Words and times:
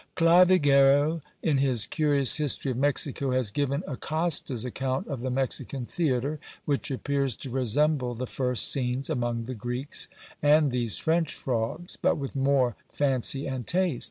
Clavigero, 0.15 1.21
in 1.43 1.59
his 1.59 1.85
curious 1.85 2.37
history 2.37 2.71
of 2.71 2.77
Mexico, 2.77 3.29
has 3.33 3.51
given 3.51 3.83
Acosta's 3.87 4.65
account 4.65 5.05
of 5.07 5.21
the 5.21 5.29
Mexican 5.29 5.85
theatre, 5.85 6.39
which 6.65 6.89
appears 6.89 7.37
to 7.37 7.51
resemble 7.51 8.15
the 8.15 8.25
first 8.25 8.71
scenes 8.71 9.11
among 9.11 9.43
the 9.43 9.53
Greeks, 9.53 10.07
and 10.41 10.71
these 10.71 10.97
French 10.97 11.35
frogs, 11.35 11.97
but 12.01 12.17
with 12.17 12.35
more 12.35 12.75
fancy 12.91 13.45
and 13.45 13.67
taste. 13.67 13.99